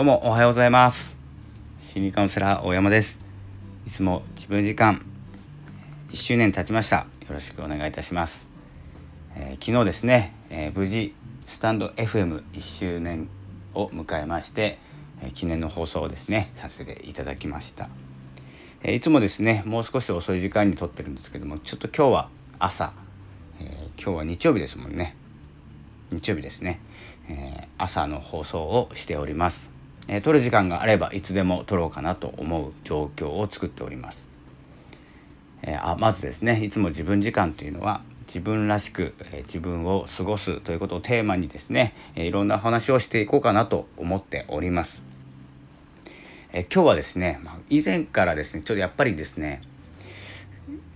[0.00, 1.14] どうもおはようございます。
[1.92, 3.18] 心理カウンセラー大山です。
[3.86, 5.04] いつも自分時間
[6.10, 6.96] 1周年経ちました。
[6.96, 8.48] よろしくお願いいたします、
[9.36, 11.14] えー、昨日ですね、えー、無事
[11.46, 13.28] スタンド FM1 周年
[13.74, 14.78] を迎えまして、
[15.20, 17.90] えー、記念の放送をですねさせていただきました、
[18.82, 22.28] えいつもですねもう少し遅い時間に撮ってるんですけどもちょっと今日は
[22.58, 22.94] 朝、
[23.60, 25.14] え今日は日曜日ですもんね。
[26.10, 26.80] 日曜日ですね、
[27.28, 29.69] え朝の放送をしております。
[30.12, 34.26] えー、撮る時間があればいつでも撮ろうかなと思う状況を作っております。
[35.62, 45.00] え、あまずですねいつも自分時間というのは自分らしく、え、自分を過ごすということをテーマにですね、えいろんな話をしていこうかなと思っております。
[46.52, 49.62] え今日はですね、ま、以前からですねちょっとやっぱりですね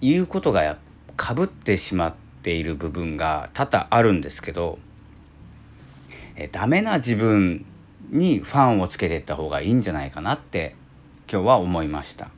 [0.00, 0.76] 言うことが
[1.16, 4.80] かぶってしまっている部分が多々あるんですけど、
[6.34, 7.64] えダメな自分
[8.14, 10.76] にファンをつけていった方がいいんじゃないかなって
[11.30, 12.30] 今日は思いました。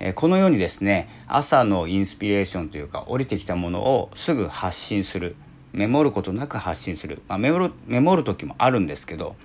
[0.00, 5.36] えこのようにですね朝のインスピレーションというか降りてきたものをすぐ発信する
[5.72, 9.36] メモることなく発信する、まあ、メモるメモる時もあるんですけど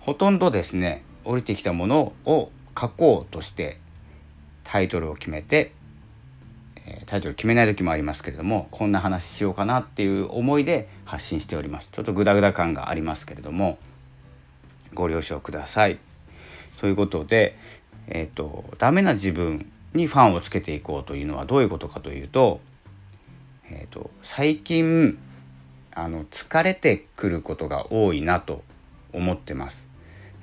[0.00, 3.78] ほとんどですね降りてきたものを書こうとして
[4.64, 5.72] タイトルを決めて、
[7.06, 13.78] タイトル決めない時もありますけれどもこんな話しようかなっていう思いで発信しておりますちょっとグダグダ感がありますけれども
[14.94, 15.98] ご了承ください。
[16.80, 17.56] ということで、
[18.06, 22.60] えーと、ダメな自分にファンをつけていこうというのはどういうことかというと,、
[23.70, 25.18] えーと、最近
[25.92, 28.62] あの疲れてくることが多いなと
[29.12, 29.84] 思ってます。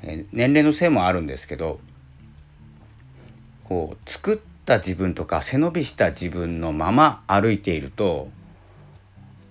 [0.03, 1.80] えー、年齢のせいもあるんですけど
[3.63, 8.30] こう作った自分とか背伸びした自分のまま歩いていると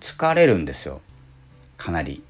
[0.01, 1.01] 疲れるんですよ
[1.77, 2.23] かなり。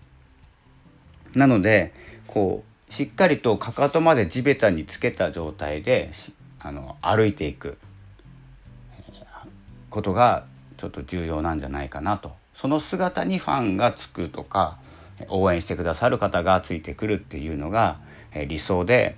[1.35, 1.93] なので
[2.27, 6.11] こうしっかりとかかとまで地べたにつけた状態で
[6.61, 7.79] あの歩いていく
[9.91, 10.47] ことが
[10.77, 12.33] ちょっと重要なんじゃないかなと。
[12.55, 14.79] その姿にファンがつくとか
[15.29, 17.99] 応援してくださる方がついてくるっていうのが
[18.47, 19.17] 理想で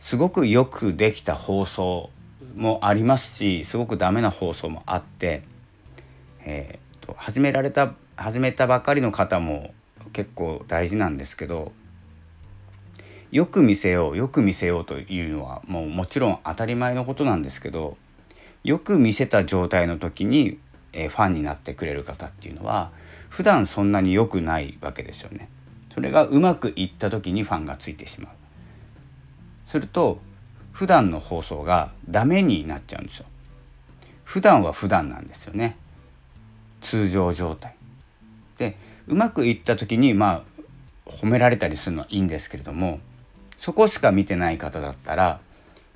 [0.00, 2.10] すごくよくできた放送
[2.54, 5.42] もありますしすごくダメな放送もあって、
[6.44, 9.74] えーと始められた始めたばかりの方も
[10.12, 11.72] 結構大事なんですけど
[13.34, 17.96] よく見せようよく見せようというのはもうもちろん当たり前のことなんですけど
[18.62, 20.60] よく見せた状態の時に、
[20.92, 22.92] え、ファンになってくれる方っていうのは
[23.28, 25.48] 普段そんなに良くないわけですよね。
[25.92, 28.32] それがうまくいった時にファンがついてしまう。
[29.68, 30.20] すると
[30.70, 33.26] 普段の放送がダメになっちゃうんですよ。
[34.22, 35.76] 普段は普段なんですよね。
[36.80, 37.74] 通常状態。
[38.58, 38.76] で
[39.08, 40.44] うまくいった時にま
[41.06, 43.00] あ褒められたりするのはいいんですけれども
[43.58, 45.40] そこしか見てない方だったら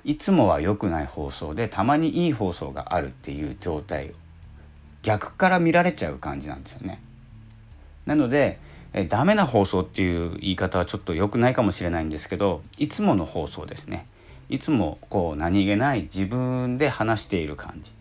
[0.05, 4.13] いつもは良くない放送でたまにいい放送があるっていう状態を
[5.03, 7.01] 逆から見られちゃう感じなんですよね。
[8.05, 8.59] なので
[8.93, 14.07] えダメな放送っていう言い方はちょっと良くないかもしれないんですけどいつもの放送ですね
[14.49, 17.91] いつもこう何気ない自分で話している感じ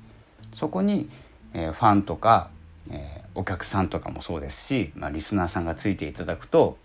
[0.55, 1.09] そこに、
[1.53, 2.49] えー、ファンとか、
[2.91, 6.79] えー、お客さんとかもそうですし、まあ、リスナーさんがついていただくと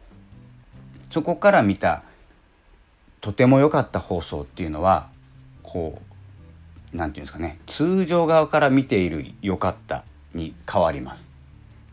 [1.09, 2.03] そこから見た
[3.23, 5.07] とても良かった放送っていうのは
[5.63, 6.01] こ
[6.93, 10.03] う何て言うんですかね通常側から見ている良かった
[10.33, 11.25] に変わります。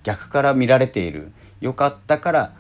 [0.03, 1.31] 逆から見られている
[1.61, 2.53] 良かったから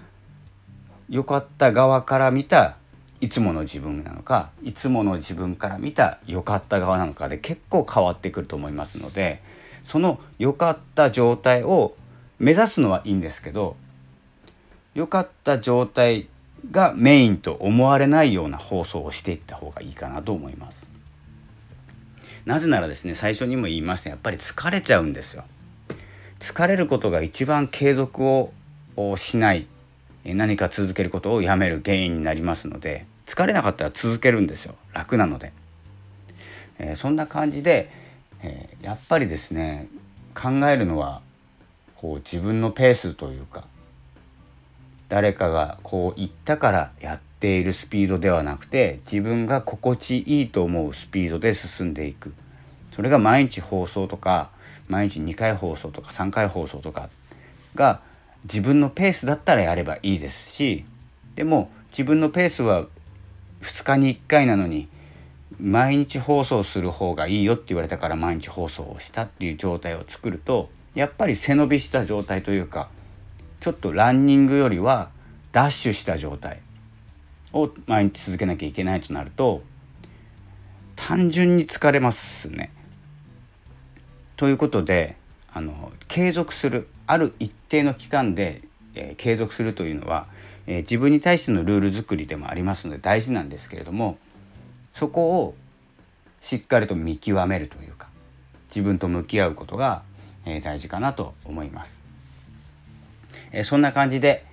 [1.08, 2.76] 良かった側から見た
[3.20, 9.42] いつもの自分なのかいつもの自分から見た良かった側なのかで結構変わってくると思いますので
[9.84, 11.96] その良かった状態を
[12.38, 13.76] 目指すのはいいんですけど
[14.94, 16.28] 良かった状態
[16.70, 20.76] がメインと思われないような放送をしていった方がいいかなと思います。
[22.46, 25.44] なぜならですね最初にも言いましたやっぱり疲れちゃうんですよ。
[26.40, 28.52] 疲れることが一番継続を
[29.16, 29.66] しない
[30.24, 35.52] 何か続けることをやめる原因になりますので疲れなかったら続けるんですよ楽なので、
[36.78, 37.90] えー、そんな感じで、
[38.42, 39.88] えー、やっぱりですね
[40.34, 41.20] 考えるのは
[41.96, 43.66] こう自分のペースというか
[45.10, 52.32] 誰かがこう言ったからやっているスピードではなくて自分が心地いいと思うスピードで進んでいく。
[52.94, 54.50] それが毎日放送とか
[54.88, 57.10] 毎日2回放送とか3回放送とか
[57.74, 58.00] が
[58.44, 60.84] 自分のペースだったらやればいいですし
[61.34, 62.86] でも自分のペースは
[63.62, 64.88] 2日に1回なのに
[65.58, 72.88] 毎日放送する方がいいよって言われたから毎日放送をしたっていう状態を作るとやっぱり背伸びした状態というか
[73.60, 75.10] ちょっとランニングよりは
[75.52, 76.60] ダッシュした状態
[77.52, 79.62] を毎日続けなきゃいけないとなると
[80.96, 82.72] 単純に疲れますね。
[84.36, 85.16] ということで
[85.52, 88.62] あの継続するある一定の期間で、
[88.94, 90.26] えー、継続するというのは、
[90.66, 94.18] えー、自分に対してのルール作りでもありますので大事なんですけれども
[94.94, 95.54] そこを
[96.40, 98.08] しっかりと見極めるというか
[98.68, 100.02] 自分と向き合うことが、
[100.46, 101.99] えー、大事かなと思います。
[103.52, 104.44] えそんな感じで、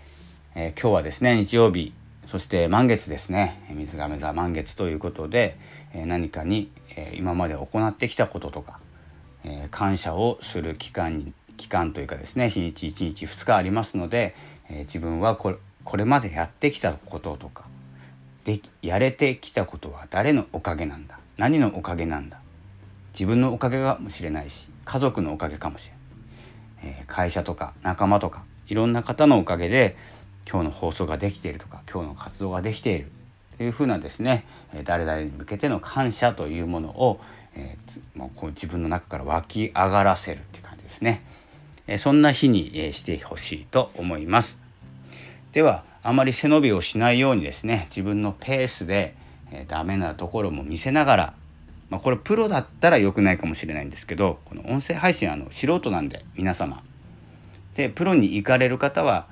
[0.55, 1.93] え今日はですね日曜日
[2.25, 3.63] そして満月ですね。
[3.69, 5.55] 水亀座満月ということで、
[5.93, 8.79] え何かに、え今まで行ってきたこととか
[9.43, 14.33] え感謝をする期間に期間というかですね日にち1日2日ありますので、
[14.67, 17.65] え自分はこれこれまでやってきたこととか
[18.45, 21.19] でやれてきたことは誰のおかげなんだ？
[21.37, 22.39] 何のおかげなんだ？
[23.13, 25.91] 自分のおかげかもしれないし家族のおかげかもし
[26.83, 29.95] れない、え、会社とか仲間とかいろんな方のおかげで
[30.49, 33.11] 今日の放送ができているとか今日の活動ができている。
[33.57, 34.45] というふうなですね
[34.83, 37.19] 誰々に向けての感謝というものを、
[37.55, 41.23] えー、もうこう自分の中から湧き上がらせるっていう感じですね、
[41.87, 44.57] えー、そんな日に、えー、してほしいと思います。
[45.53, 49.15] ではあまり背伸びをしないようにですね自分のペースで、
[49.51, 51.33] えー、ダメなところも見せながら
[51.89, 56.83] まあ、これプロだったら良くないかもしれないんですけどこの音声配信あの素人なんで皆様
[57.77, 59.27] でプロに行かれる方は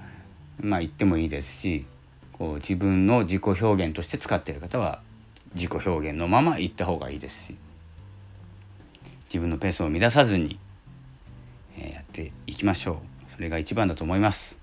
[0.61, 1.85] まあ言ってもいいですし
[2.31, 5.01] こう自分の自己表現として使っている方は
[5.55, 7.55] 自己表現のまま行った方がいいですし
[9.29, 10.57] 自分のペースを乱さずに、
[11.77, 12.95] えやっていきましょう。
[13.35, 14.55] それが一番だと思います。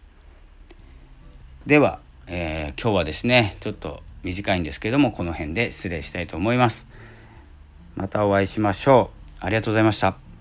[1.67, 6.87] では、えー、今日はですねちょっと短いんですけどもこの辺で失礼したいと思います。
[7.97, 9.45] またお会いしましょう。
[9.45, 10.32] ありがとうございました。